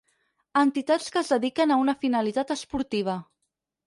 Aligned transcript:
Entitats 0.59 1.11
que 1.15 1.21
es 1.25 1.29
dediquen 1.33 1.73
a 1.75 1.77
una 1.81 1.95
finalitat 2.05 2.55
esportiva. 2.57 3.19